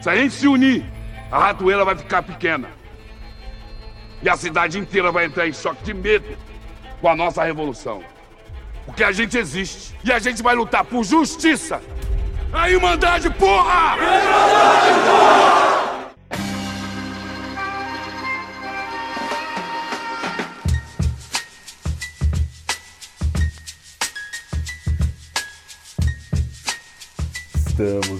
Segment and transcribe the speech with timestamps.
[0.00, 0.84] Se a gente se unir,
[1.30, 2.70] a ratoeira vai ficar pequena.
[4.22, 6.36] E a cidade inteira vai entrar em choque de medo
[7.00, 8.02] com a nossa revolução.
[8.86, 9.94] Porque a gente existe.
[10.04, 11.80] E a gente vai lutar por justiça.
[12.52, 13.96] A Irmandade, porra!
[13.96, 15.68] Irmandade, porra!
[27.54, 28.17] Estamos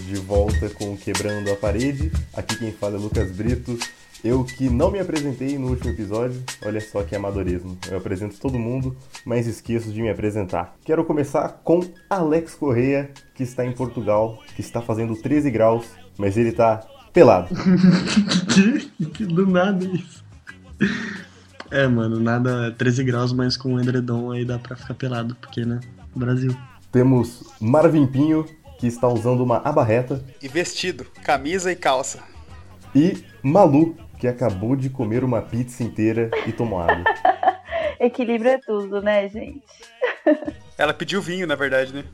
[0.59, 2.11] volta com Quebrando a Parede.
[2.35, 3.79] Aqui quem fala é Lucas Brito.
[4.25, 7.79] Eu que não me apresentei no último episódio, olha só que amadorismo.
[7.89, 10.75] Eu apresento todo mundo, mas esqueço de me apresentar.
[10.85, 15.87] Quero começar com Alex Correia, que está em Portugal, que está fazendo 13 graus,
[16.19, 17.55] mas ele está pelado.
[18.53, 20.25] que, que do nada isso.
[21.71, 25.65] É, mano, nada 13 graus, mas com o edredom aí dá pra ficar pelado, porque,
[25.65, 25.79] né,
[26.17, 26.57] Brasil.
[26.91, 28.47] Temos Marvin Pinho,
[28.79, 30.25] que está usando uma abarreta.
[30.41, 32.23] E vestido, camisa e calça.
[32.95, 37.05] E Malu, que acabou de comer uma pizza inteira e tomou água.
[38.01, 39.65] Equilíbrio é tudo, né, gente?
[40.79, 42.05] Ela pediu vinho, na verdade, né?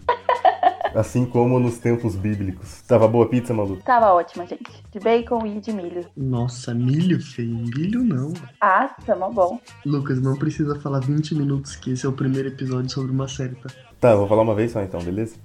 [0.95, 2.81] Assim como nos tempos bíblicos.
[2.83, 3.79] Tava boa a pizza, Malu?
[3.85, 4.71] Tava ótima, gente.
[4.93, 6.07] De bacon e de milho.
[6.17, 7.51] Nossa, milho, feio.
[7.77, 8.33] Milho não.
[8.61, 9.61] Ah, tamo bom.
[9.85, 13.57] Lucas, não precisa falar 20 minutos que esse é o primeiro episódio sobre uma série,
[13.57, 13.69] tá?
[14.01, 15.37] Tá, vou falar uma vez só então, beleza?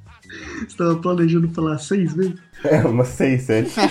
[0.68, 2.36] Você tava planejando falar seis vezes?
[2.64, 3.72] É, umas seis, sete.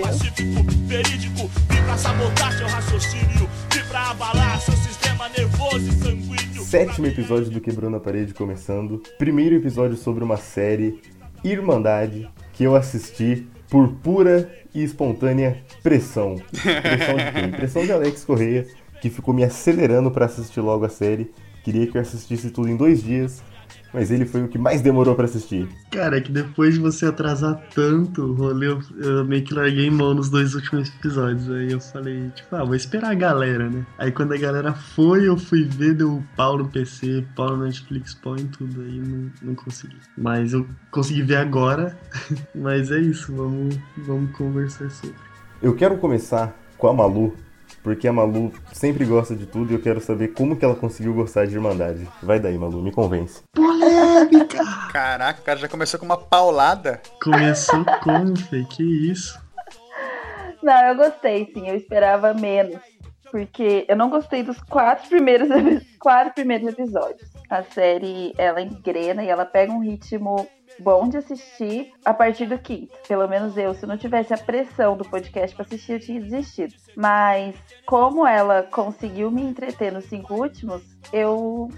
[0.00, 6.62] Pacífico, verídico, vim pra sabotar seu raciocínio, vim pra abalar seu sistema nervoso e sanguíneo.
[6.62, 9.02] Sétimo episódio do Quebrando a Parede começando.
[9.18, 11.00] Primeiro episódio sobre uma série,
[11.42, 16.36] Irmandade, que eu assisti por pura e espontânea pressão.
[16.52, 17.50] Pressão de quem?
[17.50, 18.66] Pressão de Alex Correia,
[19.00, 21.32] que ficou me acelerando para assistir logo a série.
[21.64, 23.42] Queria que eu assistisse tudo em dois dias
[23.92, 25.68] mas ele foi o que mais demorou para assistir.
[25.90, 29.90] Cara, é que depois de você atrasar tanto o rolê, eu, eu, meio que larguei
[29.90, 31.50] mão nos dois últimos episódios.
[31.50, 33.84] Aí eu falei, tipo, ah, vou esperar a galera, né?
[33.98, 38.14] Aí quando a galera foi, eu fui ver, deu pau no PC, pau no Netflix,
[38.14, 38.80] pau em tudo.
[38.82, 39.96] Aí não, não consegui.
[40.16, 41.98] Mas eu consegui ver agora.
[42.54, 45.16] mas é isso, vamos, vamos conversar sobre.
[45.62, 47.36] Eu quero começar com a Malu,
[47.82, 51.14] porque a Malu sempre gosta de tudo e eu quero saber como que ela conseguiu
[51.14, 52.06] gostar de Irmandade.
[52.22, 53.42] Vai daí, Malu, me convence.
[53.52, 54.64] Polêmica!
[54.92, 57.00] Caraca, o cara já começou com uma paulada.
[57.22, 58.64] Começou como, Fê?
[58.64, 59.40] Que isso?
[60.62, 61.68] Não, eu gostei, sim.
[61.68, 62.80] Eu esperava menos.
[63.30, 65.48] Porque eu não gostei dos quatro primeiros,
[65.98, 67.30] quatro primeiros episódios.
[67.48, 70.46] A série, ela engrena e ela pega um ritmo
[70.80, 72.92] bom de assistir a partir do quinto.
[73.06, 76.74] Pelo menos eu, se não tivesse a pressão do podcast para assistir, eu tinha desistido.
[76.96, 77.54] Mas
[77.86, 80.82] como ela conseguiu me entreter nos cinco últimos,
[81.12, 81.68] eu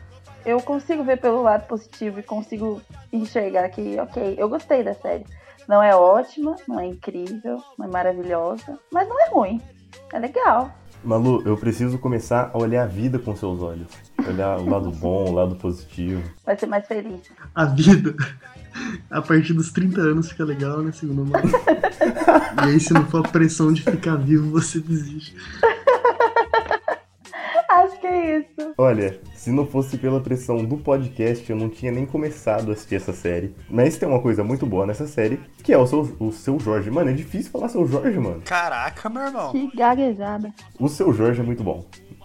[0.44, 2.82] eu consigo ver pelo lado positivo e consigo
[3.12, 5.24] enxergar que, ok, eu gostei da série.
[5.68, 9.60] Não é ótima, não é incrível, não é maravilhosa, mas não é ruim.
[10.12, 10.70] É legal.
[11.04, 13.88] Malu, eu preciso começar a olhar a vida com seus olhos.
[14.28, 16.22] Olhar o lado bom, o lado positivo.
[16.44, 17.20] Vai ser mais feliz.
[17.54, 18.14] A vida
[19.10, 20.92] a partir dos 30 anos fica legal, né?
[20.92, 25.36] Segundo o E aí, se não for a pressão de ficar vivo, você desiste.
[27.68, 28.74] Acho que é isso.
[28.76, 32.96] Olha, se não fosse pela pressão do podcast, eu não tinha nem começado a assistir
[32.96, 33.54] essa série.
[33.68, 36.90] Mas tem uma coisa muito boa nessa série, que é o seu, o seu Jorge.
[36.90, 38.42] Mano, é difícil falar seu Jorge, mano.
[38.44, 39.52] Caraca, meu irmão.
[39.52, 40.52] Que gaguejada.
[40.78, 41.84] O seu Jorge é muito bom.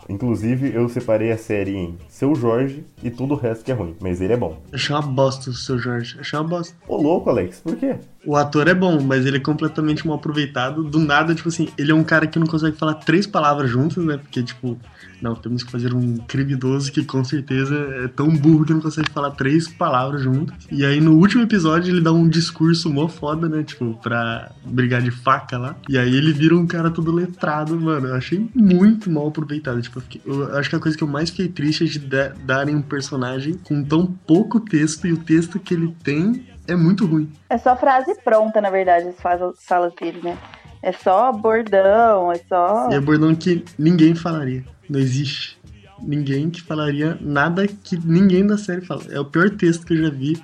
[0.09, 3.95] Inclusive, eu separei a série em Seu Jorge e tudo o resto que é ruim,
[3.99, 4.57] mas ele é bom.
[4.71, 6.75] Achei uma bosta o Seu Jorge, achei uma bosta.
[6.87, 7.95] Ô louco, Alex, por quê?
[8.27, 10.83] O ator é bom, mas ele é completamente mal aproveitado.
[10.83, 14.03] Do nada, tipo assim, ele é um cara que não consegue falar três palavras juntas,
[14.03, 14.17] né?
[14.17, 14.77] Porque, tipo,
[15.21, 19.09] não, temos que fazer um criminoso que com certeza é tão burro que não consegue
[19.11, 20.53] falar três palavras juntas.
[20.69, 23.63] E aí no último episódio ele dá um discurso mó foda, né?
[23.63, 25.77] Tipo, pra brigar de faca lá.
[25.87, 28.07] E aí ele vira um cara todo letrado, mano.
[28.07, 29.81] Eu achei muito mal aproveitado.
[29.81, 31.99] Tipo, eu, fiquei, eu acho que a coisa que eu mais fiquei triste é de
[32.43, 37.05] darem um personagem com tão pouco texto e o texto que ele tem é muito
[37.05, 37.31] ruim.
[37.49, 40.37] É só frase pronta, na verdade, as falas dele, né?
[40.81, 42.89] É só bordão, é só.
[42.91, 44.63] E é bordão que ninguém falaria.
[44.89, 45.57] Não existe
[46.01, 49.03] ninguém que falaria nada que ninguém da série fala.
[49.09, 50.41] É o pior texto que eu já vi,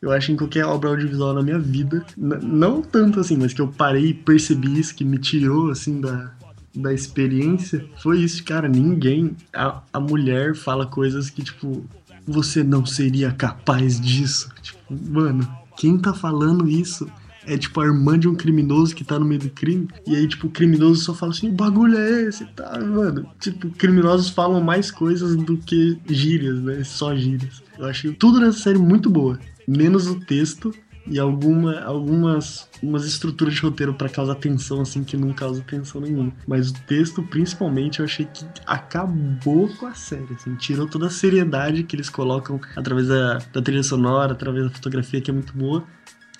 [0.00, 2.04] eu acho, em qualquer obra audiovisual na minha vida.
[2.16, 6.00] N não tanto assim, mas que eu parei e percebi isso, que me tirou, assim,
[6.00, 6.32] da,
[6.74, 7.84] da experiência.
[8.02, 8.68] Foi isso, cara.
[8.68, 9.36] Ninguém.
[9.52, 11.84] A, a mulher fala coisas que, tipo,
[12.26, 14.50] você não seria capaz disso.
[14.60, 17.06] Tipo, mano, quem tá falando isso?
[17.46, 19.88] é tipo a irmã de um criminoso que tá no meio do crime.
[20.06, 23.26] E aí, tipo, o criminoso só fala assim: o bagulho é esse, tá, mano.
[23.40, 26.82] Tipo, criminosos falam mais coisas do que gírias, né?
[26.84, 27.62] Só gírias.
[27.78, 29.38] Eu achei tudo nessa série muito boa.
[29.66, 30.74] Menos o texto
[31.06, 36.00] e alguma, algumas umas estruturas de roteiro pra causar tensão, assim, que não causa tensão
[36.00, 36.32] nenhuma.
[36.46, 41.10] Mas o texto, principalmente, eu achei que acabou com a série, assim, tirou toda a
[41.10, 45.56] seriedade que eles colocam através da, da trilha sonora, através da fotografia, que é muito
[45.56, 45.84] boa.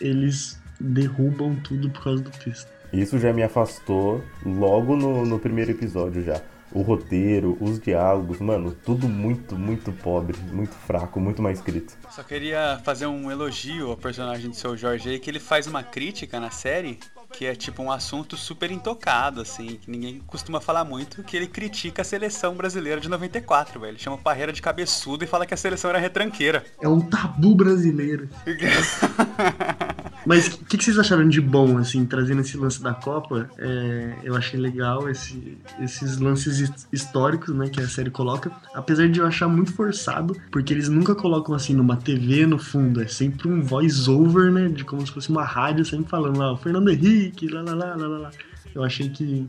[0.00, 2.69] Eles derrubam tudo por causa do texto.
[2.93, 6.40] Isso já me afastou logo no, no primeiro episódio já.
[6.75, 11.97] O roteiro, os diálogos, mano, tudo muito, muito pobre, muito fraco, muito mal escrito.
[12.11, 15.82] Só queria fazer um elogio ao personagem do seu Jorge aí, que ele faz uma
[15.82, 16.99] crítica na série
[17.37, 21.49] que é tipo um assunto super intocado, assim, que ninguém costuma falar muito, que ele
[21.49, 23.91] critica a seleção brasileira de 94, velho.
[23.91, 26.65] Ele chama o Parreira de cabeçudo e fala que a seleção era retranqueira.
[26.81, 28.29] É um tabu brasileiro.
[30.26, 33.49] Mas o que, que vocês acharam de bom, assim, trazendo esse lance da Copa?
[33.59, 38.50] É, eu achei legal esse- esses lances his- históricos, né, que a série coloca.
[38.75, 43.03] Apesar de eu achar muito forçado, porque eles nunca colocam, assim, numa TV no fundo.
[43.03, 46.56] É sempre um voice-over, né, de como se fosse uma rádio, sempre falando lá, o
[46.56, 48.31] Fernando Henrique, lá, lá, lá, lá, lá.
[48.75, 49.47] Eu achei que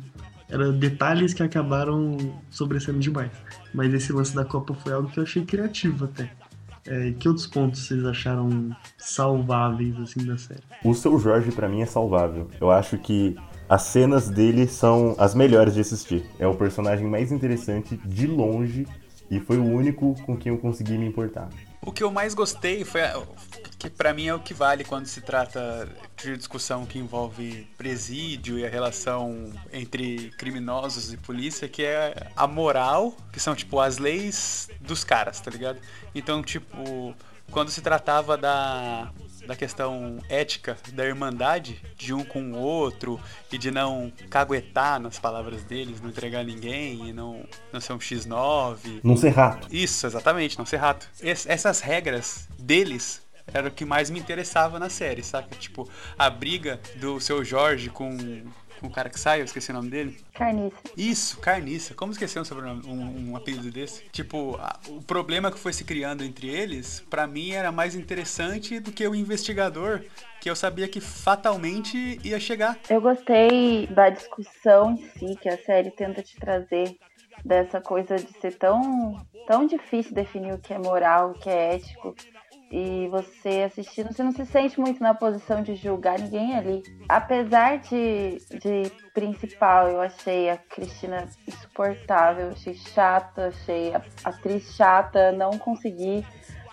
[0.50, 2.18] eram detalhes que acabaram
[2.52, 3.32] sobressaindo demais.
[3.74, 6.32] Mas esse lance da Copa foi algo que eu achei criativo até.
[6.88, 10.62] É, que outros pontos vocês acharam salváveis, assim, da série?
[10.84, 12.48] O seu Jorge, pra mim, é salvável.
[12.62, 13.36] Eu acho que
[13.68, 16.26] as cenas dele são as melhores de assistir.
[16.38, 18.88] É o personagem mais interessante de longe
[19.30, 21.50] e foi o único com quem eu consegui me importar.
[21.86, 23.22] O que eu mais gostei foi a-
[23.78, 25.88] que pra mim é o que vale quando se trata
[26.18, 32.48] de discussão que envolve presídio e a relação entre criminosos e polícia, que é a
[32.48, 35.80] moral, que são tipo as leis dos caras, tá ligado?
[36.16, 37.16] Então, tipo,
[37.52, 39.12] quando se tratava da
[39.48, 43.20] da questão ética da irmandade de um com o outro
[43.52, 47.98] e de não caguetar nas palavras deles, não entregar ninguém e não, não ser um
[48.00, 49.68] X9 Não ser rato.
[49.72, 51.08] isso, exatamente, não ser rato.
[51.22, 53.22] Es- essas regras deles
[53.54, 55.56] era o que mais me interessava na série, saca?
[55.56, 55.88] Tipo,
[56.18, 58.18] a briga do seu Jorge com,
[58.80, 60.18] com o cara que sai, eu esqueci o nome dele.
[60.34, 60.76] Carniça.
[60.98, 61.94] Isso, Carniça.
[61.94, 64.04] Como esquecer um, sobrenome, um, um apelido desse?
[64.12, 68.80] Tipo, a- o problema que foi se criando entre eles, pra mim era mais interessante
[68.80, 70.02] do que o investigador,
[70.42, 72.78] que eu sabia que fatalmente ia chegar.
[72.90, 76.96] Eu gostei da discussão em si que a série tenta te trazer
[77.44, 81.76] dessa coisa de ser tão, tão difícil definir o que é moral, o que é
[81.76, 82.16] ético.
[82.72, 86.84] E você assistindo, você não se sente muito na posição de julgar ninguém ali.
[87.08, 95.32] Apesar de, de principal, eu achei a Cristina insuportável, achei chata, achei a atriz chata,
[95.32, 96.26] não consegui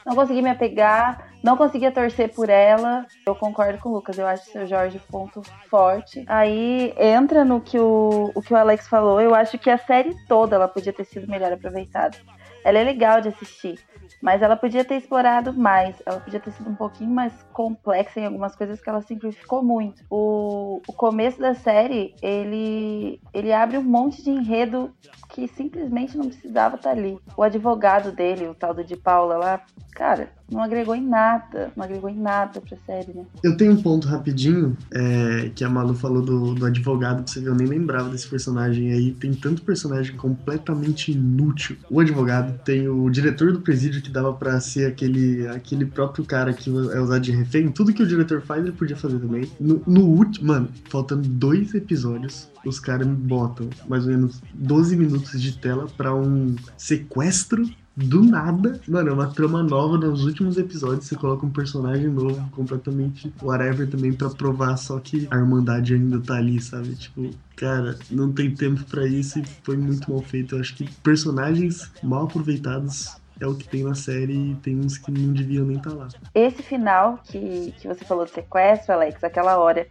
[0.04, 3.06] não consegui me apegar, não conseguia torcer por ela.
[3.26, 6.24] Eu concordo com o Lucas, eu acho o seu Jorge ponto forte.
[6.26, 10.14] Aí entra no que o, o que o Alex falou, eu acho que a série
[10.26, 12.16] toda ela podia ter sido melhor aproveitada.
[12.64, 13.78] Ela é legal de assistir,
[14.20, 18.26] mas ela podia ter explorado mais, ela podia ter sido um pouquinho mais complexa em
[18.26, 20.04] algumas coisas que ela simplificou muito.
[20.08, 24.94] O, o começo da série, ele, ele abre um monte de enredo
[25.28, 27.18] que simplesmente não precisava estar ali.
[27.36, 31.84] O advogado dele, o tal do de Paula lá, cara, não agregou em nada, não
[31.84, 33.24] agregou em nada pra série, né?
[33.42, 37.40] Eu tenho um ponto rapidinho, é, que a Malu falou do, do advogado, que você
[37.40, 39.12] viu, eu nem lembrava desse personagem aí.
[39.12, 41.76] Tem tanto personagem completamente inútil.
[41.90, 46.52] O advogado tem o diretor do presídio que dava pra ser aquele, aquele próprio cara
[46.52, 47.68] que é usado de refém.
[47.68, 49.50] Tudo que o diretor faz, ele podia fazer também.
[49.58, 55.40] No, no último, mano, faltando dois episódios, os caras botam mais ou menos 12 minutos
[55.40, 57.64] de tela pra um sequestro
[57.96, 61.06] do nada, mano, é uma trama nova nos últimos episódios.
[61.06, 66.20] Você coloca um personagem novo, completamente whatever também, pra provar só que a Irmandade ainda
[66.20, 66.94] tá ali, sabe?
[66.94, 70.54] Tipo, cara, não tem tempo pra isso e foi muito mal feito.
[70.56, 74.96] Eu acho que personagens mal aproveitados é o que tem na série e tem uns
[74.96, 76.08] que não deviam nem estar lá.
[76.34, 79.86] Esse final que, que você falou do sequestro, Alex, aquela hora.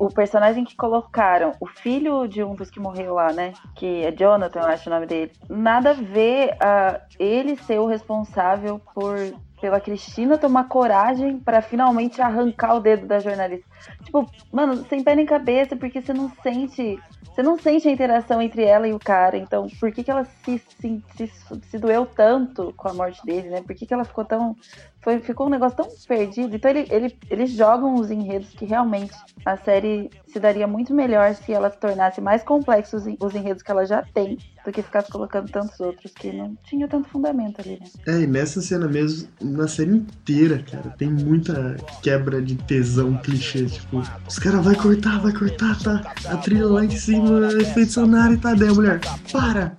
[0.00, 3.54] O personagem que colocaram, o filho de um dos que morreu lá, né?
[3.74, 5.32] Que é Jonathan, eu acho o nome dele.
[5.48, 9.16] Nada a ver a ele ser o responsável por
[9.60, 13.67] pela Cristina tomar coragem pra finalmente arrancar o dedo da jornalista.
[14.04, 16.98] Tipo, mano, sem pé nem cabeça, porque você não sente.
[17.34, 19.36] Você não sente a interação entre ela e o cara.
[19.36, 21.30] Então, por que, que ela se, se, se,
[21.70, 23.62] se doeu tanto com a morte dele, né?
[23.62, 24.56] Por que, que ela ficou tão.
[25.02, 26.56] Foi, ficou um negócio tão perdido.
[26.56, 29.12] Então, ele, ele, eles jogam os enredos que realmente
[29.44, 33.62] a série se daria muito melhor se ela tornasse mais complexos os en- os enredos
[33.62, 37.60] que ela já tem do que ficasse colocando tantos outros que não tinha tanto fundamento
[37.60, 37.86] ali, né?
[38.06, 43.67] É, e nessa cena mesmo, na série inteira, cara, tem muita quebra de tesão clichê.
[43.68, 46.12] Tipo, os caras vai cortar, vai cortar, tá?
[46.26, 49.00] A trilha lá em cima, efeito sonoro e tá daí a mulher.
[49.32, 49.76] Para!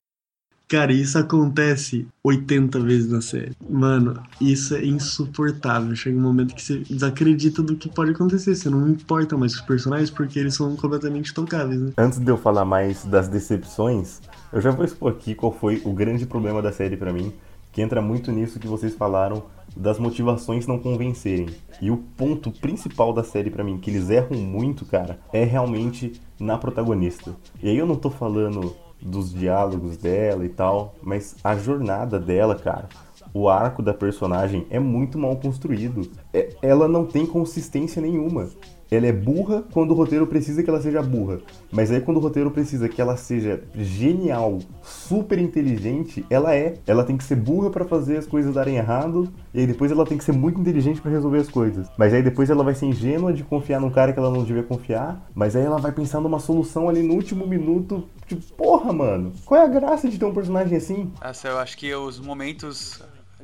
[0.70, 3.54] Cara, isso acontece 80 vezes na série.
[3.68, 5.96] Mano, isso é insuportável.
[5.96, 8.54] Chega um momento que você desacredita do que pode acontecer.
[8.54, 11.92] Você não importa mais com os personagens porque eles são completamente tocáveis, né?
[11.98, 14.22] Antes de eu falar mais das decepções,
[14.54, 17.34] eu já vou expor aqui qual foi o grande problema da série pra mim,
[17.72, 19.44] que entra muito nisso que vocês falaram
[19.76, 21.48] das motivações não convencerem.
[21.82, 26.20] E o ponto principal da série pra mim, que eles erram muito, cara, é realmente
[26.40, 27.36] na protagonista.
[27.62, 32.56] E aí eu não tô falando dos diálogos dela e tal, mas a jornada dela,
[32.56, 32.90] cara,
[33.34, 36.10] o arco da personagem é muito mal construído.
[36.34, 38.50] É- ela não tem consistência nenhuma.
[38.92, 41.40] Ela é burra quando o roteiro precisa que ela seja burra.
[41.72, 46.76] Mas aí quando o roteiro precisa que ela seja genial, super inteligente, ela é.
[46.88, 50.06] Ela tem que ser burra pra fazer as coisas darem errado, e aí depois ela
[50.06, 51.88] tem que ser muito inteligente pra resolver as coisas.
[51.98, 54.64] Mas aí depois ela vai ser ingênua de confiar num cara que ela não devia
[54.64, 58.08] confiar, mas aí ela vai pensar numa solução ali no último minuto.
[58.28, 61.12] Tipo, porra, mano, qual é a graça de ter um personagem assim?
[61.22, 63.02] Essa, eu acho que os momentos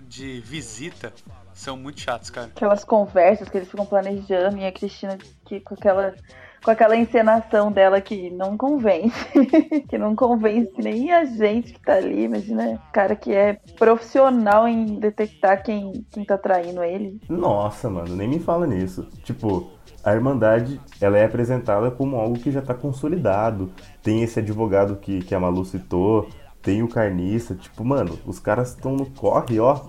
[0.07, 1.11] de visita
[1.55, 2.47] são muito chatos, cara.
[2.47, 6.13] Aquelas conversas que eles ficam planejando e a Cristina que, com aquela.
[6.63, 9.13] Com aquela encenação dela que não convence.
[9.88, 12.24] que não convence nem a gente que tá ali.
[12.24, 17.21] Imagina, cara que é profissional em detectar quem, quem tá traindo ele.
[17.29, 19.07] Nossa, mano, nem me fala nisso.
[19.24, 19.69] Tipo,
[20.03, 23.71] a Irmandade, ela é apresentada como algo que já tá consolidado.
[24.01, 26.27] Tem esse advogado que, que a Malu citou,
[26.63, 27.53] tem o carniça.
[27.53, 29.83] Tipo, mano, os caras estão no corre, ó,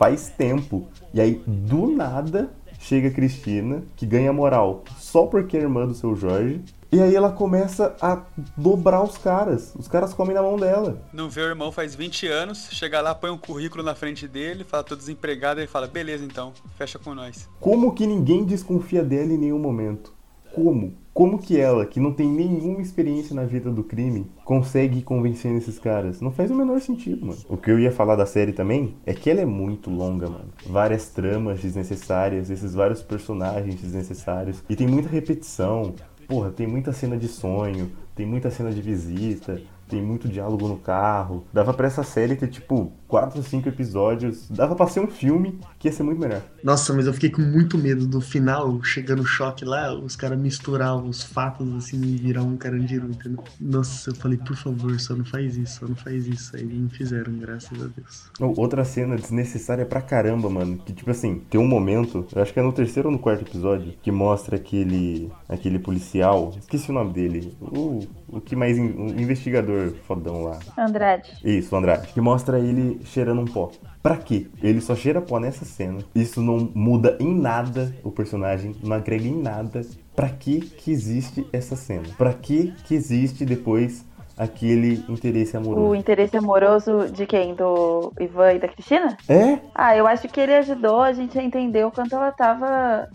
[0.00, 0.88] faz tempo.
[1.12, 5.92] E aí, do nada, chega a Cristina, que ganha moral só porque é irmã do
[5.92, 6.62] seu Jorge.
[6.90, 8.22] E aí ela começa a
[8.56, 9.74] dobrar os caras.
[9.76, 11.02] Os caras comem na mão dela.
[11.12, 14.64] Não vê o irmão faz 20 anos, chega lá, põe um currículo na frente dele,
[14.64, 17.46] fala tô desempregado, ele fala, beleza então, fecha com nós.
[17.60, 20.14] Como que ninguém desconfia dela em nenhum momento?
[20.54, 20.94] Como?
[21.20, 25.78] Como que ela, que não tem nenhuma experiência na vida do crime, consegue convencer esses
[25.78, 26.18] caras?
[26.18, 27.38] Não faz o menor sentido, mano.
[27.46, 30.48] O que eu ia falar da série também é que ela é muito longa, mano.
[30.66, 34.64] Várias tramas desnecessárias, esses vários personagens desnecessários.
[34.66, 35.94] E tem muita repetição.
[36.26, 39.60] Porra, tem muita cena de sonho, tem muita cena de visita,
[39.90, 41.44] tem muito diálogo no carro.
[41.52, 44.48] Dava pra essa série ter, tipo, 4 ou 5 episódios.
[44.48, 46.40] Dava pra ser um filme que ia ser muito melhor.
[46.62, 50.38] Nossa, mas eu fiquei com muito medo do final, chegando o choque lá, os caras
[50.38, 53.42] misturar os fatos assim e virar um carandiru, entendeu?
[53.60, 56.54] Nossa, eu falei, por favor, só não faz isso, só não faz isso.
[56.56, 58.30] Aí não fizeram, graças a Deus.
[58.56, 60.78] Outra cena desnecessária pra caramba, mano.
[60.78, 63.42] Que tipo assim, tem um momento, eu acho que é no terceiro ou no quarto
[63.42, 65.30] episódio, que mostra aquele.
[65.48, 66.54] aquele policial.
[66.58, 67.56] Esqueci o nome dele.
[67.60, 68.78] O, o que mais.
[68.78, 70.58] in- o investigador fodão lá.
[70.78, 71.30] Andrade.
[71.44, 72.08] Isso, o Andrade.
[72.12, 73.70] Que mostra ele cheirando um pó.
[74.02, 74.46] Pra quê?
[74.62, 75.98] Ele só cheira pó nessa cena.
[76.14, 79.82] Isso não muda em nada o personagem, não agrega em nada.
[80.16, 82.04] Pra que que existe essa cena?
[82.16, 84.04] Pra que que existe depois
[84.36, 85.94] aquele interesse O amoroso?
[85.94, 87.54] interesse amoroso de quem?
[87.54, 89.16] Do Ivan e da Cristina?
[89.28, 89.58] É?
[89.74, 93.08] Ah, eu acho que ele ajudou a gente a entender o quanto ela tava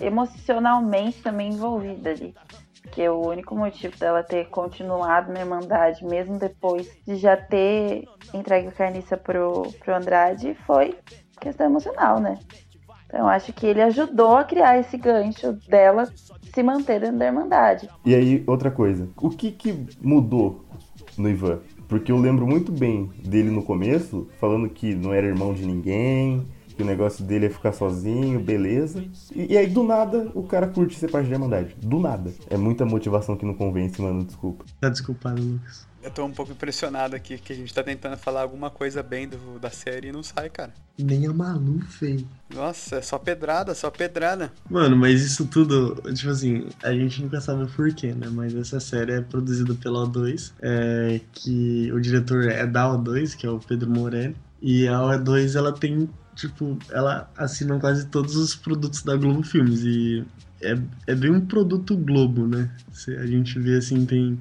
[0.00, 2.34] emocionalmente também envolvida ali.
[2.86, 8.68] Porque o único motivo dela ter continuado na Irmandade, mesmo depois de já ter entregue
[8.68, 10.94] a carniça pro, pro Andrade, foi
[11.40, 12.38] questão emocional, né?
[13.06, 16.04] Então acho que ele ajudou a criar esse gancho dela
[16.54, 17.88] se manter dentro da Irmandade.
[18.04, 19.08] E aí, outra coisa.
[19.16, 20.64] O que que mudou
[21.18, 21.58] no Ivan?
[21.88, 26.46] Porque eu lembro muito bem dele no começo, falando que não era irmão de ninguém,
[26.76, 29.02] que o negócio dele é ficar sozinho, beleza.
[29.34, 31.74] E, e aí, do nada, o cara curte ser parte da Irmandade.
[31.82, 32.32] Do nada.
[32.50, 34.64] É muita motivação que não convence, mano, desculpa.
[34.80, 35.86] Tá desculpado, Lucas.
[36.02, 39.26] Eu tô um pouco impressionado aqui que a gente tá tentando falar alguma coisa bem
[39.26, 40.72] do- da série e não sai, cara.
[40.96, 42.24] Nem a Malu fez.
[42.54, 44.52] Nossa, é só pedrada, só pedrada.
[44.70, 48.28] Mano, mas isso tudo, tipo assim, a gente nunca sabe o porquê, né?
[48.30, 53.44] Mas essa série é produzida pela O2, é, que o diretor é da O2, que
[53.44, 54.36] é o Pedro Morelli.
[54.62, 59.82] E a O2, ela tem, tipo, ela assina quase todos os produtos da Globo Filmes.
[59.82, 60.24] E
[60.62, 60.78] é,
[61.08, 62.70] é bem um produto Globo, né?
[62.92, 64.38] Se a gente vê assim, tem.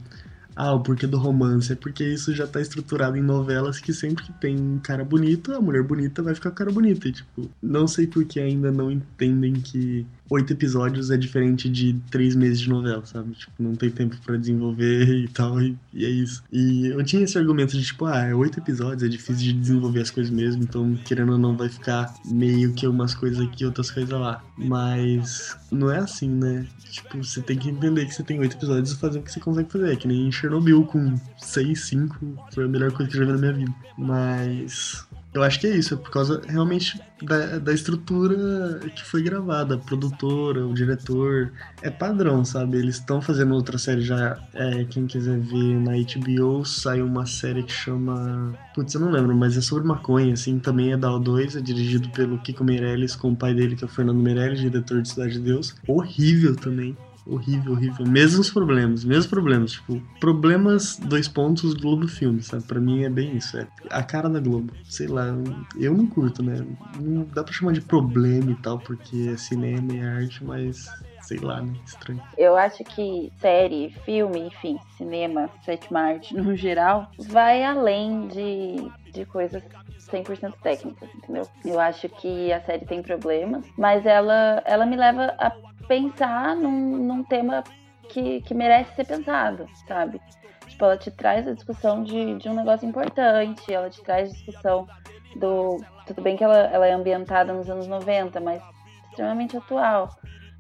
[0.56, 1.74] Ah, o porquê do romance.
[1.74, 5.54] É porque isso já tá estruturado em novelas que sempre que tem um cara bonito,
[5.54, 7.08] a mulher bonita vai ficar com cara bonita.
[7.08, 11.94] E, tipo, não sei por que ainda não entendem que oito episódios é diferente de
[12.10, 13.34] três meses de novela, sabe?
[13.34, 16.44] Tipo, não tem tempo pra desenvolver e tal, e, e é isso.
[16.51, 20.01] E eu tinha esse argumento de, tipo, ah, é oito episódios, é difícil de desenvolver
[20.01, 23.91] as coisas mesmo, então, querendo ou não, vai ficar meio que umas coisas aqui outras
[23.91, 24.44] coisas lá.
[24.58, 26.65] Mas não é assim, né?
[26.89, 29.39] Tipo, você tem que entender que você tem oito episódios e fazer o que você
[29.39, 29.94] consegue fazer.
[29.94, 32.17] É que nem Chernobyl com seis, cinco,
[32.51, 33.75] foi a melhor coisa que eu já vi na minha vida.
[33.98, 35.05] Mas
[35.36, 39.75] Eu acho que é isso, é por causa realmente da, da estrutura que foi gravada,
[39.75, 41.51] a produtora, o diretor.
[41.82, 42.77] É padrão, sabe?
[42.77, 44.42] Eles estão fazendo outra série já.
[44.54, 48.58] É, quem quiser ver na HBO, saiu uma série que chama.
[48.74, 52.08] Putz, eu não lembro, mas é sobre maconha, assim, também é da O2, é dirigido
[52.12, 55.34] pelo Kiko Meirelles com o pai dele, que é o Fernando Meirelles, diretor de Cidade
[55.34, 55.75] de Deus.
[55.86, 58.05] Horrível também horrível, horrível.
[58.05, 59.72] Mesmos problemas, mesmos problemas.
[59.74, 62.63] Tipo, problemas, dois pontos, Globo Filme, sabe?
[62.63, 63.58] Pra mim é bem isso.
[63.58, 64.74] É a cara da Globo.
[64.84, 65.27] Sei lá,
[65.75, 66.65] eu não curto, né?
[67.00, 70.88] Não dá pra chamar de problema e tal, porque é cinema e arte, mas
[71.25, 71.74] sei lá, né?
[71.86, 72.22] Estranho.
[72.38, 79.25] Eu acho que série, filme, enfim, cinema, sétima arte no geral, vai além de, de
[79.25, 79.63] coisas
[80.12, 81.48] 100% técnicas, entendeu?
[81.63, 85.51] Eu acho que a série tem problemas, mas ela, ela me leva a
[85.88, 87.63] pensar num, num tema
[88.10, 90.22] que, que merece ser pensado, sabe?
[90.68, 94.34] Tipo, ela te traz a discussão de, de um negócio importante, ela te traz a
[94.34, 94.88] discussão
[95.36, 95.82] do.
[96.06, 98.62] Tudo bem que ela, ela é ambientada nos anos 90, mas
[99.10, 100.10] extremamente atual.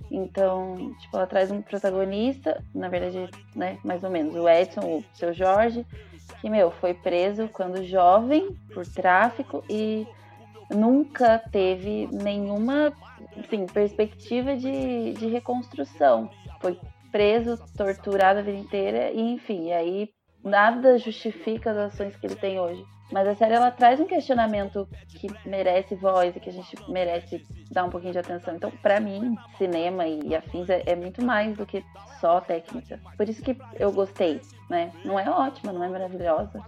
[0.09, 5.03] Então, tipo, ela traz um protagonista, na verdade, né, mais ou menos, o Edson, o
[5.13, 5.85] seu Jorge,
[6.39, 10.07] que, meu, foi preso quando jovem por tráfico e
[10.69, 12.93] nunca teve nenhuma
[13.39, 16.29] assim, perspectiva de, de reconstrução.
[16.61, 16.79] Foi
[17.11, 20.09] preso, torturado a vida inteira, e enfim, aí
[20.43, 22.85] nada justifica as ações que ele tem hoje.
[23.11, 27.45] Mas a série ela traz um questionamento que merece voz e que a gente merece
[27.69, 28.55] dar um pouquinho de atenção.
[28.55, 31.83] Então, para mim, cinema e afins é, é, muito mais do que
[32.19, 32.99] só técnica.
[33.15, 34.91] Por isso que eu gostei, né?
[35.03, 36.63] Não é ótima, não é maravilhosa,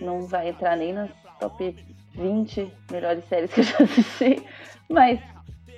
[0.00, 1.76] não vai entrar nem nas top
[2.14, 4.44] 20 melhores séries que eu já assisti,
[4.90, 5.20] mas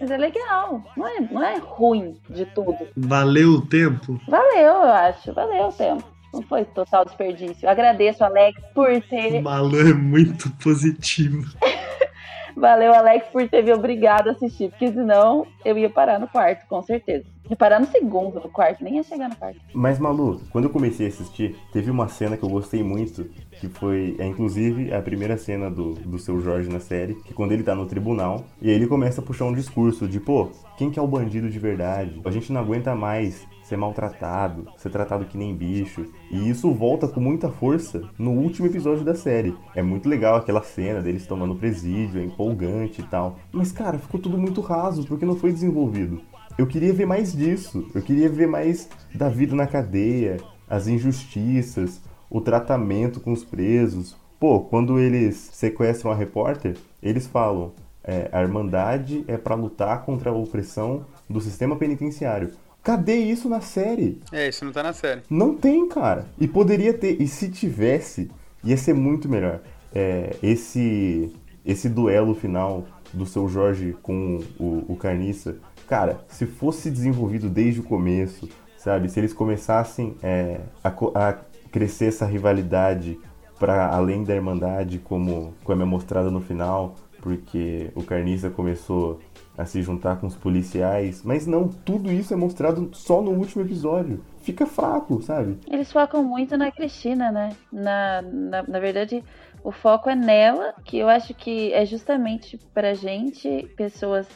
[0.01, 0.83] mas é legal.
[0.97, 2.89] Não é, não é ruim de tudo.
[2.97, 4.21] Valeu o tempo?
[4.29, 5.33] Valeu, eu acho.
[5.33, 6.05] Valeu o tempo.
[6.33, 7.69] Não foi total desperdício.
[7.69, 9.39] Agradeço, Alex, por ter.
[9.39, 11.45] O Malu é muito positivo.
[12.57, 16.67] Valeu, Alex, por ter me obrigado a assistir, porque senão eu ia parar no quarto,
[16.67, 17.25] com certeza.
[17.51, 19.59] Ia parar no segundo no quarto, nem ia chegar no quarto.
[19.73, 23.69] Mas, Malu, quando eu comecei a assistir, teve uma cena que eu gostei muito, que
[23.69, 27.63] foi, é, inclusive, a primeira cena do, do seu Jorge na série, que quando ele
[27.63, 30.99] tá no tribunal, e aí ele começa a puxar um discurso de, pô, quem que
[30.99, 32.21] é o bandido de verdade?
[32.25, 36.07] A gente não aguenta mais ser maltratado, ser tratado que nem bicho.
[36.31, 39.55] E isso volta com muita força no último episódio da série.
[39.75, 43.39] É muito legal aquela cena deles tomando presídio, é empolgante e tal.
[43.53, 46.21] Mas, cara, ficou tudo muito raso porque não foi desenvolvido.
[46.59, 47.89] Eu queria ver mais disso.
[47.95, 54.17] Eu queria ver mais da vida na cadeia, as injustiças, o tratamento com os presos.
[54.41, 60.31] Pô, quando eles sequestram a repórter, eles falam: é, a Irmandade é para lutar contra
[60.31, 62.51] a opressão do sistema penitenciário.
[62.83, 64.21] Cadê isso na série?
[64.33, 65.23] É, isso não tá na série.
[65.31, 66.27] Não tem, cara.
[66.41, 67.23] E poderia ter.
[67.23, 68.33] E se tivesse,
[68.65, 69.61] ia ser muito melhor.
[69.95, 71.33] É, esse
[71.65, 75.57] esse duelo final do seu Jorge com o, o Carniça,
[75.89, 79.09] cara, se fosse desenvolvido desde o começo, sabe?
[79.09, 81.33] Se eles começassem é, a, a,
[81.73, 83.19] crescer essa rivalidade
[83.59, 89.19] para além da Irmandade, como, como é mostrada no final, porque o Carniça começou
[89.57, 93.65] a se juntar com os policiais, mas não, tudo isso é mostrado só no último
[93.65, 94.25] episódio.
[94.43, 95.59] Fica fraco, sabe?
[95.67, 97.57] Eles focam muito na Cristina, né?
[97.73, 99.25] Na, na, na verdade,
[99.65, 104.29] o foco é nela, que eu acho que é justamente pra gente, pessoas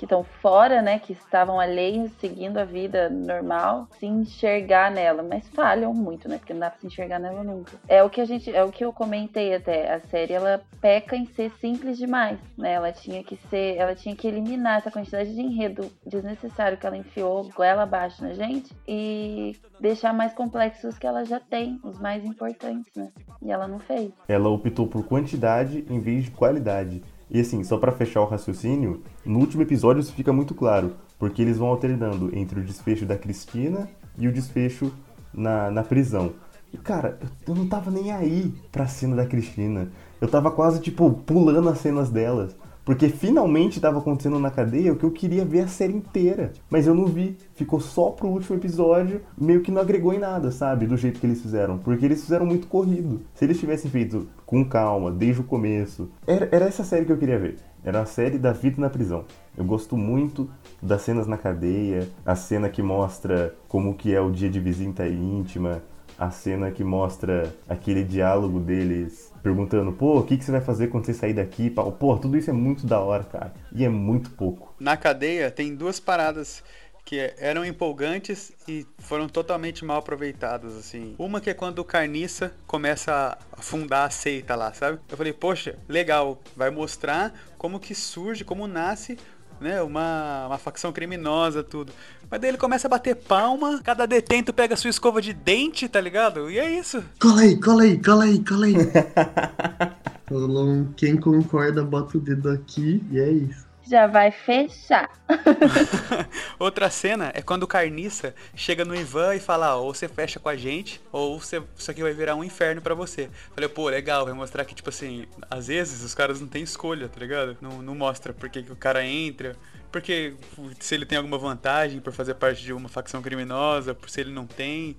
[0.00, 5.46] que estão fora, né, que estavam alheios, seguindo a vida normal, se enxergar nela, mas
[5.50, 7.72] falham muito, né, porque não dá pra se enxergar nela nunca.
[7.86, 11.14] É o que a gente, é o que eu comentei até, a série ela peca
[11.14, 12.72] em ser simples demais, né?
[12.72, 16.96] Ela tinha que ser, ela tinha que eliminar essa quantidade de enredo desnecessário que ela
[16.96, 22.24] enfiou goela abaixo na gente e deixar mais complexos que ela já tem, os mais
[22.24, 23.10] importantes, né?
[23.42, 24.10] E ela não fez.
[24.26, 27.02] Ela optou por quantidade em vez de qualidade.
[27.30, 31.40] E assim, só para fechar o raciocínio, no último episódio isso fica muito claro, porque
[31.40, 33.88] eles vão alternando entre o desfecho da Cristina
[34.18, 34.92] e o desfecho
[35.32, 36.32] na, na prisão.
[36.72, 39.90] E cara, eu não tava nem aí pra cena da Cristina.
[40.20, 42.54] Eu tava quase, tipo, pulando as cenas delas.
[42.84, 46.52] Porque finalmente estava acontecendo na cadeia o que eu queria ver a série inteira.
[46.68, 47.36] Mas eu não vi.
[47.54, 50.86] Ficou só pro último episódio, meio que não agregou em nada, sabe?
[50.86, 51.78] Do jeito que eles fizeram.
[51.78, 53.20] Porque eles fizeram muito corrido.
[53.34, 56.10] Se eles tivessem feito com calma, desde o começo.
[56.26, 57.58] Era, era essa série que eu queria ver.
[57.84, 59.24] Era a série da vida na prisão.
[59.56, 60.50] Eu gosto muito
[60.82, 65.06] das cenas na cadeia, a cena que mostra como que é o dia de visita
[65.06, 65.82] íntima,
[66.18, 70.88] a cena que mostra aquele diálogo deles perguntando, pô, o que, que você vai fazer
[70.88, 71.70] quando você sair daqui?
[71.70, 73.52] Pô, tudo isso é muito da hora, cara.
[73.74, 74.74] E é muito pouco.
[74.78, 76.62] Na cadeia tem duas paradas
[77.04, 81.14] que eram empolgantes e foram totalmente mal aproveitadas, assim.
[81.18, 85.00] Uma que é quando o Carniça começa a fundar a seita lá, sabe?
[85.08, 89.18] Eu falei, poxa, legal, vai mostrar como que surge, como nasce
[89.60, 91.92] né, uma, uma facção criminosa, tudo.
[92.30, 96.00] Mas daí ele começa a bater palma, cada detento pega sua escova de dente, tá
[96.00, 96.50] ligado?
[96.50, 97.02] E é isso.
[97.20, 98.74] Cola aí, cola aí, cola aí, cola aí.
[100.96, 103.69] Quem concorda bota o dedo aqui e é isso.
[103.90, 105.10] Já vai fechar.
[106.60, 110.38] Outra cena é quando o Carniça chega no Ivan e fala: ó, ou você fecha
[110.38, 113.28] com a gente, ou você, isso aqui vai virar um inferno pra você.
[113.52, 117.08] Falei, pô, legal, vai mostrar que, tipo assim, às vezes os caras não têm escolha,
[117.08, 117.58] tá ligado?
[117.60, 119.56] Não, não mostra porque que o cara entra.
[119.90, 120.34] Porque
[120.78, 124.30] se ele tem alguma vantagem por fazer parte de uma facção criminosa, por se ele
[124.30, 124.96] não tem,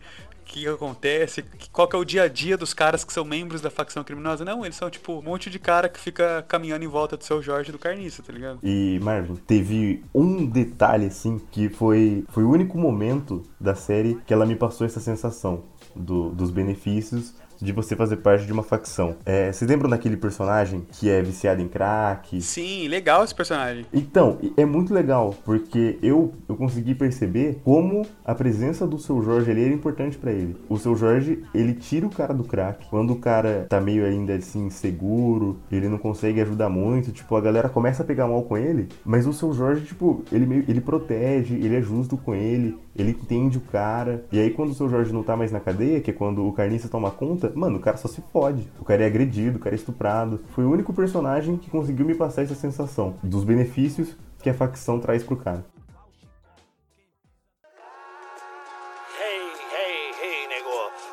[0.51, 3.69] que, acontece, qual que é o dia a dia dos caras que são membros da
[3.69, 4.43] facção criminosa.
[4.43, 7.41] Não, eles são tipo um monte de cara que fica caminhando em volta do seu
[7.41, 8.59] Jorge do Carniça, tá ligado?
[8.61, 14.33] E, Marvin, teve um detalhe, assim, que foi, foi o único momento da série que
[14.33, 15.63] ela me passou essa sensação
[15.95, 19.15] do, dos benefícios de você fazer parte de uma facção.
[19.25, 22.41] É, vocês lembram daquele personagem que é viciado em crack?
[22.41, 23.85] Sim, legal esse personagem.
[23.93, 29.51] Então, é muito legal, porque eu, eu consegui perceber como a presença do seu Jorge
[29.51, 30.55] ali era importante para ele.
[30.67, 32.87] O seu Jorge, ele tira o cara do crack.
[32.89, 37.41] Quando o cara tá meio ainda assim inseguro, ele não consegue ajudar muito, tipo, a
[37.41, 40.81] galera começa a pegar mal com ele, mas o seu Jorge, tipo, ele meio ele
[40.81, 44.25] protege, ele é justo com ele, ele entende o cara.
[44.31, 46.53] E aí quando o seu Jorge não tá mais na cadeia, que é quando o
[46.53, 48.67] carniça toma conta, mano, o cara só se fode.
[48.79, 50.43] O cara é agredido, o cara é estuprado.
[50.49, 54.99] Foi o único personagem que conseguiu me passar essa sensação dos benefícios que a facção
[54.99, 55.65] traz pro cara.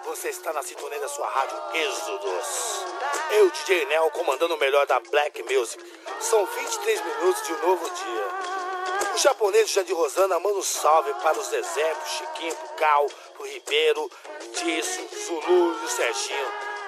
[0.04, 1.56] Você está na sintonia da sua rádio.
[3.30, 5.82] Eu, DJ Nel, comandando o melhor da Black Music.
[6.18, 8.47] São 23 minutos de um novo dia.
[9.18, 14.10] Japonês Jandir Rosana manda um salve para os Zezé, pro Chiquinho, pro Cal, pro Ribeiro,
[14.52, 16.46] Disso, Zulu e o Serginho.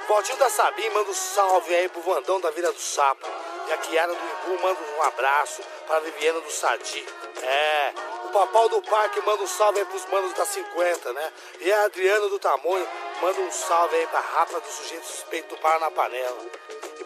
[0.09, 3.27] Valtinho da Sabim manda um salve aí pro Vandão da Vila do Sapo.
[3.69, 7.07] E a Kiara do Imbu manda um abraço para a Viviana do Sadi.
[7.43, 7.93] É,
[8.25, 11.33] o Papau do Parque manda um salve aí pros manos da 50, né?
[11.61, 12.89] E a Adriana do Tamanho
[13.21, 15.61] manda um salve aí pra Rafa do Sujeito Suspeito do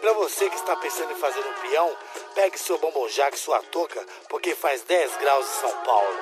[0.05, 1.91] Para você que está pensando em fazer um peão,
[2.35, 6.15] pegue seu bombonjaque e sua touca, porque faz 10 graus em São Paulo.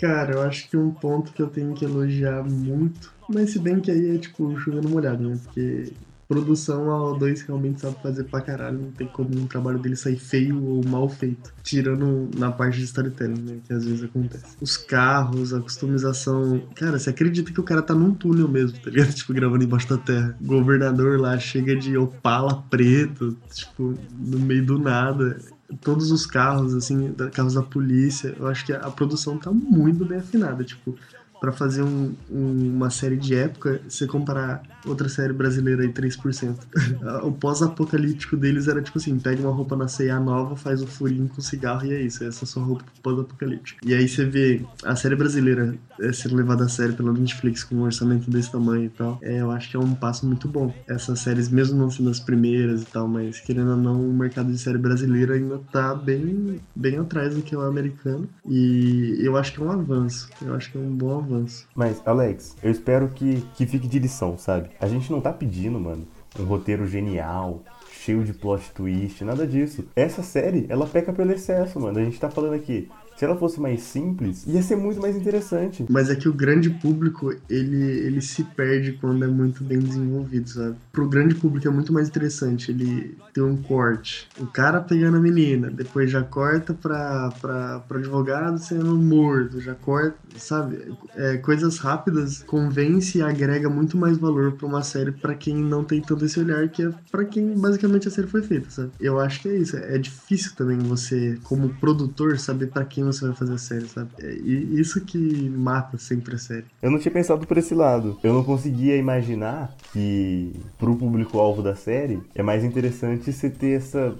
[0.00, 3.80] Cara, eu acho que um ponto que eu tenho que elogiar muito, mas se bem
[3.80, 5.38] que aí é tipo chovendo molhado, né?
[5.44, 5.92] Porque
[6.28, 10.18] produção a O2 realmente sabe fazer pra caralho, não tem como um trabalho dele sair
[10.18, 11.52] feio ou mal feito.
[11.62, 13.58] Tirando na parte de storytelling, né?
[13.66, 14.56] Que às vezes acontece.
[14.60, 16.62] Os carros, a customização.
[16.74, 19.08] Cara, você acredita que o cara tá num túnel mesmo, tá ligado?
[19.18, 20.36] Tipo, gravando embaixo da terra.
[20.40, 25.38] O governador lá chega de Opala preto, tipo, no meio do nada
[25.82, 30.04] todos os carros, assim, carros da polícia, eu acho que a, a produção tá muito
[30.04, 30.96] bem afinada, tipo,
[31.40, 36.66] pra fazer um- um- uma série de época, você comparar outra série brasileira aí, 3%.
[37.24, 41.28] o pós-apocalíptico deles era tipo assim, pega uma roupa na C&A nova, faz um furinho
[41.28, 43.80] com cigarro e é isso, essa é a sua roupa pós-apocalíptico.
[43.86, 47.76] E aí você vê a série brasileira é, sendo levada a sério pela Netflix com
[47.76, 50.72] um orçamento desse tamanho e tal, é, eu acho que é um passo muito bom.
[50.88, 54.50] Essas séries, mesmo não sendo as primeiras e tal, mas querendo ou não, o mercado
[54.50, 58.28] de série brasileira ainda tá bem, bem atrás do que o americano.
[58.48, 60.28] E eu acho que é um avanço.
[60.40, 61.68] Eu acho que é um bom avanço.
[61.74, 64.70] Mas, Alex, eu espero que, que fique de lição, sabe?
[64.80, 66.06] A gente não tá pedindo, mano,
[66.38, 69.84] um roteiro genial, cheio de plot twist, nada disso.
[69.94, 71.98] Essa série, ela peca pelo excesso, mano.
[71.98, 72.88] A gente tá falando aqui.
[73.18, 75.84] Se ela fosse mais simples, ia ser muito mais interessante.
[75.90, 80.48] Mas é que o grande público, ele, ele se perde quando é muito bem desenvolvido,
[80.48, 80.76] sabe?
[80.92, 84.28] Pro grande público é muito mais interessante ele ter um corte.
[84.38, 89.74] O cara pegando a menina, depois já corta pra, pra, pro advogado sendo morto, já
[89.74, 90.92] corta, sabe?
[91.16, 95.82] É, coisas rápidas convence e agrega muito mais valor pra uma série pra quem não
[95.82, 98.92] tem tanto esse olhar, que é pra quem basicamente a série foi feita, sabe?
[99.00, 99.76] Eu acho que é isso.
[99.76, 104.10] É difícil também você, como produtor, saber pra quem você vai fazer a série, sabe?
[104.20, 105.18] É, e isso que
[105.50, 106.64] mata sempre a série.
[106.82, 108.18] Eu não tinha pensado por esse lado.
[108.22, 114.14] Eu não conseguia imaginar que pro público-alvo da série é mais interessante você ter essa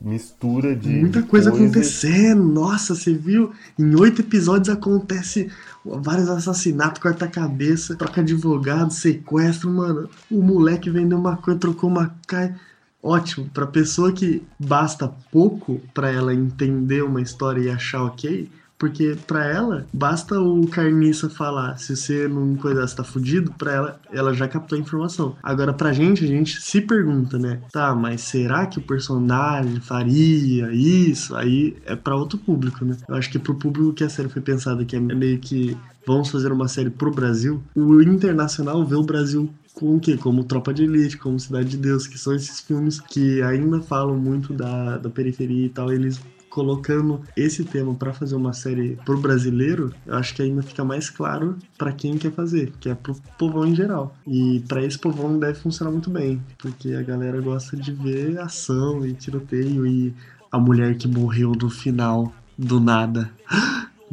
[0.00, 0.88] mistura de.
[0.88, 1.70] Muita coisa coisas.
[1.70, 2.42] acontecendo.
[2.42, 3.52] Nossa, você viu?
[3.78, 5.50] Em oito episódios acontece
[5.84, 10.08] vários assassinatos, corta-cabeça, troca advogado, sequestro, mano.
[10.30, 12.54] O moleque vendeu uma coisa, trocou uma cara.
[13.02, 18.48] Ótimo, pra pessoa que basta pouco pra ela entender uma história e achar ok,
[18.82, 23.72] Porque pra ela, basta o carniça falar, se você não coisar, você tá fudido, pra
[23.72, 25.36] ela, ela já captou a informação.
[25.40, 27.60] Agora, pra gente, a gente se pergunta, né?
[27.70, 31.36] Tá, mas será que o personagem faria isso?
[31.36, 32.96] Aí é pra outro público, né?
[33.08, 36.30] Eu acho que pro público que a série foi pensada, que é meio que vamos
[36.30, 40.16] fazer uma série pro Brasil, o internacional vê o Brasil com o quê?
[40.16, 44.16] Como Tropa de Elite, como Cidade de Deus, que são esses filmes que ainda falam
[44.16, 46.20] muito da, da periferia e tal, eles
[46.52, 51.08] colocando esse tema para fazer uma série pro brasileiro, eu acho que ainda fica mais
[51.08, 54.14] claro para quem quer fazer, que é pro povão em geral.
[54.26, 59.04] E para esse povão deve funcionar muito bem, porque a galera gosta de ver ação
[59.06, 60.14] e tiroteio e
[60.50, 63.32] a mulher que morreu no final do nada.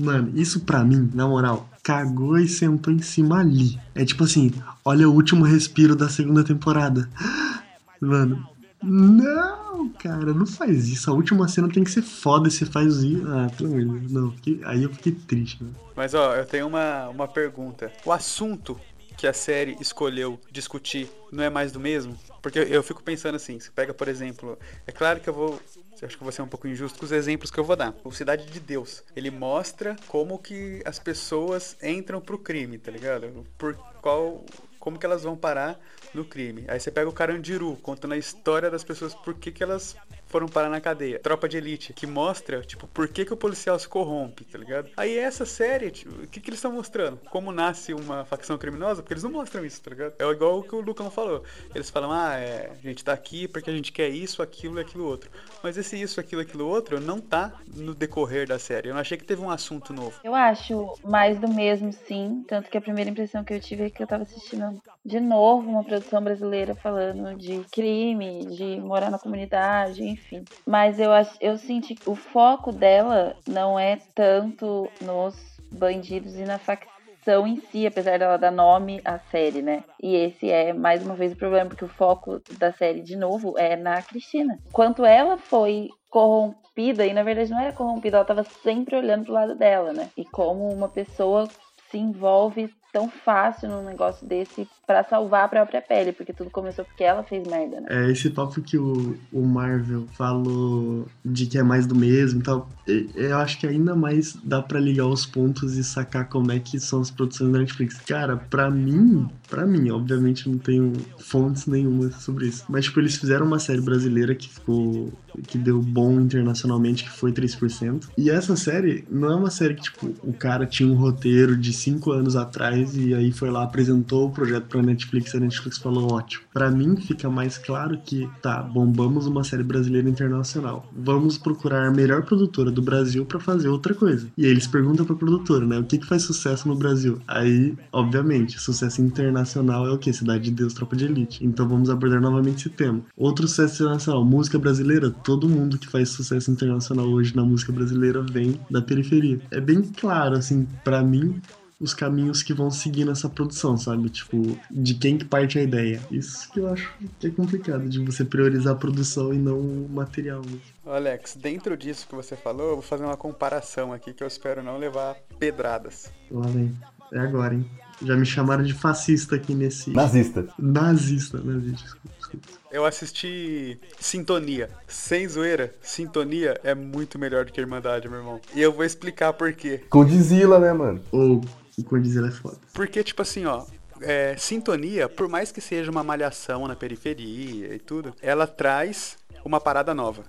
[0.02, 3.80] Mano, isso pra mim, na moral, cagou e sentou em cima ali.
[3.96, 4.52] É tipo assim,
[4.86, 7.10] olha o último respiro da segunda temporada.
[8.02, 8.48] Mano,
[8.82, 11.10] não, cara, não faz isso.
[11.10, 13.28] A última cena tem que ser foda e você faz isso.
[13.28, 14.32] Ah, Deus, não.
[14.32, 15.76] fiquei- Aí eu fiquei triste, mano.
[15.96, 17.92] Mas ó, eu tenho uma, uma pergunta.
[18.06, 18.80] O assunto
[19.18, 22.16] que a série escolheu discutir não é mais do mesmo?
[22.42, 24.58] Porque eu, eu fico pensando assim, você pega, por exemplo,
[24.88, 25.60] é claro que eu vou.
[26.02, 27.94] Eu acho que vou ser um pouco injusto com os exemplos que eu vou dar.
[28.04, 29.04] O Cidade de Deus.
[29.16, 33.46] Ele mostra como que as pessoas entram pro crime, tá ligado?
[33.58, 34.46] Por qual.
[34.80, 35.78] Como que elas vão parar
[36.14, 36.64] no crime.
[36.68, 39.96] Aí você pega o Carandiru, contando a história das pessoas, por que, que elas
[40.30, 41.20] foram parar na cadeia.
[41.20, 44.90] Tropa de Elite, que mostra, tipo, por que, que o policial se corrompe, tá ligado?
[44.96, 47.20] Aí essa série, tipo, o que, que eles estão mostrando?
[47.30, 49.02] Como nasce uma facção criminosa?
[49.02, 50.14] Porque eles não mostram isso, tá ligado?
[50.20, 51.44] É igual o que o Lucão falou.
[51.74, 54.82] Eles falam, ah, é, a gente tá aqui porque a gente quer isso, aquilo e
[54.82, 55.30] aquilo outro.
[55.64, 58.90] Mas esse isso, aquilo, aquilo outro não tá no decorrer da série.
[58.90, 60.20] Eu não achei que teve um assunto novo.
[60.24, 62.46] Eu acho mais do mesmo, sim.
[62.48, 65.70] Tanto que a primeira impressão que eu tive é que eu tava assistindo de novo
[65.70, 70.19] uma produção brasileira falando de crime, de morar na comunidade, enfim.
[70.66, 75.36] Mas eu, eu senti que o foco dela não é tanto nos
[75.72, 79.84] bandidos e na facção em si, apesar dela dar nome à série, né?
[80.02, 83.58] E esse é, mais uma vez, o problema, porque o foco da série, de novo,
[83.58, 84.58] é na Cristina.
[84.72, 89.34] Quanto ela foi corrompida, e na verdade não era corrompida, ela tava sempre olhando pro
[89.34, 90.10] lado dela, né?
[90.18, 91.48] E como uma pessoa
[91.90, 96.84] se envolve tão fácil num negócio desse pra salvar a própria pele, porque tudo começou
[96.84, 97.88] porque ela fez merda, né?
[97.90, 102.44] É esse papo que o, o Marvel falou de que é mais do mesmo e
[102.44, 102.68] tal.
[103.16, 106.80] Eu acho que ainda mais dá pra ligar os pontos e sacar como é que
[106.80, 108.00] são as produções da Netflix.
[108.02, 112.66] Cara, pra mim, pra mim, obviamente não tenho fontes nenhuma sobre isso.
[112.68, 115.14] Mas, tipo, eles fizeram uma série brasileira que ficou.
[115.48, 118.10] que deu bom internacionalmente, que foi 3%.
[118.18, 121.72] E essa série não é uma série que, tipo, o cara tinha um roteiro de
[121.72, 125.78] 5 anos atrás e aí foi lá, apresentou o projeto pra Netflix e a Netflix
[125.78, 126.44] falou ótimo.
[126.54, 130.88] Pra mim fica mais claro que, tá, bombamos uma série brasileira internacional.
[130.96, 134.28] Vamos procurar a melhor produtora do Brasil pra fazer outra coisa.
[134.38, 137.20] E aí eles perguntam pra produtora, né, o que que faz sucesso no Brasil?
[137.28, 140.12] Aí, obviamente, sucesso internacional é o que?
[140.12, 141.46] Cidade de Deus, Tropa de Elite.
[141.46, 143.02] Então vamos abordar novamente esse tema.
[143.16, 148.22] Outro sucesso internacional, música brasileira, todo mundo que faz sucesso internacional hoje na música brasileira
[148.22, 149.40] vem da periferia.
[149.52, 151.42] É bem claro, assim, pra mim,
[151.80, 154.10] os caminhos que vão seguir nessa produção, sabe?
[154.10, 156.02] Tipo, de quem que parte a ideia.
[156.12, 159.90] Isso que eu acho que é complicado, de você priorizar a produção e não o
[159.90, 160.42] material.
[160.86, 164.62] Alex, dentro disso que você falou, eu vou fazer uma comparação aqui que eu espero
[164.62, 166.12] não levar pedradas.
[166.30, 166.76] Lá vem.
[167.12, 167.66] É agora, hein?
[168.02, 169.90] Já me chamaram de fascista aqui nesse.
[169.90, 170.48] Nazista.
[170.58, 172.48] Nazista, nazista, desculpa, desculpa.
[172.72, 174.70] Eu assisti Sintonia.
[174.88, 178.40] Sem zoeira, Sintonia é muito melhor do que Irmandade, meu irmão.
[178.56, 179.84] E eu vou explicar por quê.
[179.90, 181.02] Godzilla, né, mano?
[181.12, 181.42] Ou
[181.82, 182.58] o Cordizeira é foda.
[182.74, 183.66] Porque, tipo assim, ó,
[184.02, 189.60] é, Sintonia, por mais que seja uma malhação na periferia e tudo, ela traz uma
[189.60, 190.24] parada nova.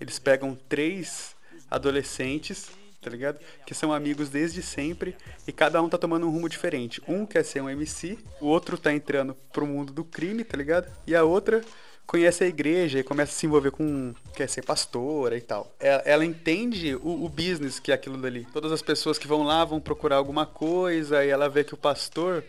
[0.00, 1.34] Eles pegam três
[1.70, 2.68] adolescentes,
[3.00, 3.38] tá ligado?
[3.66, 7.02] Que são amigos desde sempre e cada um tá tomando um rumo diferente.
[7.06, 10.90] Um quer ser um MC, o outro tá entrando pro mundo do crime, tá ligado?
[11.06, 11.62] E a outra
[12.10, 15.72] conhece a igreja e começa a se envolver com quer ser pastora e tal.
[15.78, 18.48] Ela, ela entende o, o business que é aquilo dali.
[18.52, 21.76] Todas as pessoas que vão lá vão procurar alguma coisa e ela vê que o
[21.76, 22.42] pastor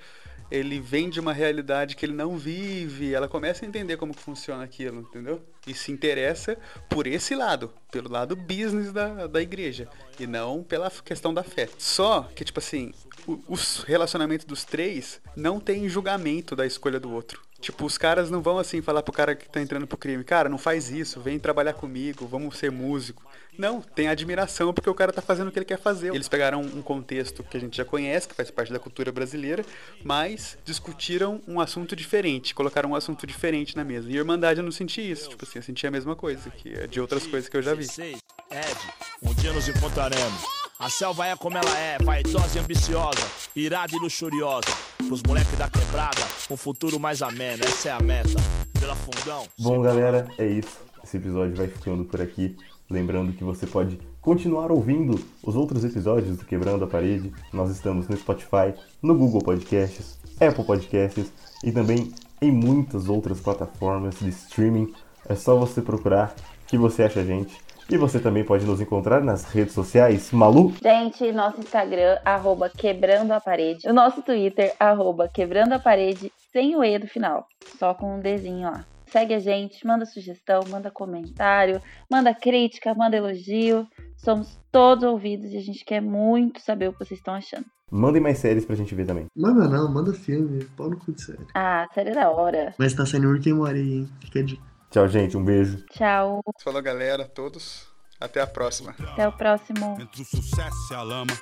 [0.50, 4.63] ele vem de uma realidade que ele não vive, ela começa a entender como funciona
[4.63, 5.39] aquilo, entendeu?
[5.65, 6.58] E se interessa
[6.89, 9.88] por esse lado, pelo lado business da, da igreja,
[10.19, 11.69] e não pela questão da fé.
[11.78, 12.93] Só que, tipo assim,
[13.26, 17.41] o, os relacionamentos dos três não tem julgamento da escolha do outro.
[17.62, 20.50] Tipo, os caras não vão assim falar pro cara que tá entrando pro crime, cara,
[20.50, 23.24] não faz isso, vem trabalhar comigo, vamos ser músico.
[23.58, 26.13] Não, tem admiração porque o cara tá fazendo o que ele quer fazer.
[26.13, 29.63] Eles pegaram um contexto que a gente já conhece, que faz parte da cultura brasileira,
[30.04, 34.10] mas discutiram um assunto diferente, colocaram um assunto diferente na mesa.
[34.10, 36.88] E Irmandade eu não senti isso, tipo assim, eu senti a mesma coisa, que é
[36.88, 37.86] de outras coisas que eu já vi.
[37.86, 38.80] Ed,
[39.21, 40.61] um dia nos encontraremos.
[40.81, 43.21] A selva é como ela é, vaidosa e ambiciosa,
[43.55, 44.65] irada e luxuriosa.
[44.97, 48.41] Pros moleques da quebrada, um futuro mais ameno, essa é a meta.
[48.79, 49.45] Pela fundão.
[49.59, 50.79] Bom, galera, é isso.
[51.03, 52.57] Esse episódio vai ficando por aqui.
[52.89, 57.31] Lembrando que você pode continuar ouvindo os outros episódios do Quebrando a Parede.
[57.53, 61.31] Nós estamos no Spotify, no Google Podcasts, Apple Podcasts
[61.63, 64.91] e também em muitas outras plataformas de streaming.
[65.29, 66.33] É só você procurar
[66.65, 67.55] que você acha a gente.
[67.91, 70.32] E você também pode nos encontrar nas redes sociais.
[70.32, 73.86] Malu, Gente, nosso Instagram, arroba quebrando a parede.
[73.86, 77.45] O nosso Twitter, arroba quebrando a parede, sem o E do final.
[77.77, 78.86] Só com um Dzinho lá.
[79.08, 83.86] Segue a gente, manda sugestão, manda comentário, manda crítica, manda elogio.
[84.15, 87.65] Somos todos ouvidos e a gente quer muito saber o que vocês estão achando.
[87.91, 89.25] mandem mais séries pra gente ver também.
[89.36, 90.63] Manda não, manda filme.
[90.77, 91.45] Pau no cu de série.
[91.54, 92.73] Ah, série da hora.
[92.77, 94.10] Mas tá saindo Rick and Morty aí, hein?
[94.21, 94.70] Fica a dica.
[94.91, 95.38] Tchau, gente.
[95.38, 95.84] Um beijo.
[95.91, 96.41] Tchau.
[96.63, 97.89] Falou, galera, todos.
[98.19, 98.93] Até a próxima.
[98.99, 99.97] Até o próximo.
[99.99, 101.34] Entre o sucesso e a lama,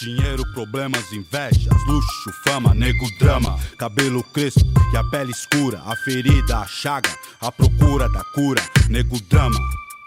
[0.00, 6.58] dinheiro, problemas, invejas, luxo, fama, nego, drama, cabelo crespo e a pele escura, a ferida,
[6.58, 9.56] a chaga, a procura da cura, nego, drama.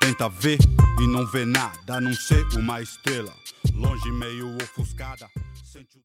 [0.01, 0.59] Tenta ver
[0.99, 3.31] e não vê nada, a não ser uma estrela,
[3.73, 5.29] longe, meio ofuscada.
[5.63, 6.01] Sente o-